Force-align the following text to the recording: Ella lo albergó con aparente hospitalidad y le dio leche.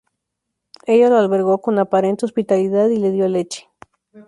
Ella 0.87 1.09
lo 1.09 1.17
albergó 1.17 1.61
con 1.61 1.77
aparente 1.77 2.25
hospitalidad 2.25 2.89
y 2.89 2.97
le 2.97 3.11
dio 3.11 3.27
leche. 3.27 3.69